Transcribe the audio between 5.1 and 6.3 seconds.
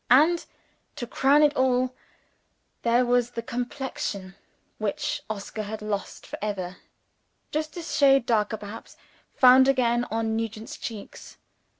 Oscar had lost